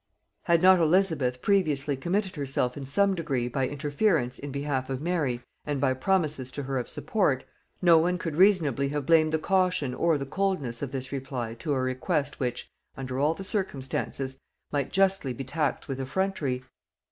Had 0.45 0.63
not 0.63 0.79
Elizabeth 0.79 1.43
previously 1.43 1.95
committed 1.95 2.35
herself 2.35 2.75
in 2.75 2.87
some 2.87 3.13
degree 3.13 3.47
by 3.47 3.67
interference 3.67 4.39
in 4.39 4.51
behalf 4.51 4.89
of 4.89 4.99
Mary, 4.99 5.43
and 5.63 5.79
by 5.79 5.93
promises 5.93 6.49
to 6.53 6.63
her 6.63 6.79
of 6.79 6.89
support, 6.89 7.43
no 7.83 7.99
one 7.99 8.17
could 8.17 8.35
reasonably 8.35 8.89
have 8.89 9.05
blamed 9.05 9.31
the 9.31 9.37
caution 9.37 9.93
or 9.93 10.17
the 10.17 10.25
coldness 10.25 10.81
of 10.81 10.91
this 10.91 11.11
reply 11.11 11.53
to 11.53 11.73
a 11.73 11.79
request, 11.79 12.39
which, 12.39 12.67
under 12.97 13.19
all 13.19 13.35
the 13.35 13.43
circumstances, 13.43 14.41
might 14.71 14.91
justly 14.91 15.33
be 15.33 15.43
taxed 15.43 15.87
with 15.87 15.99
effrontery. 15.99 16.63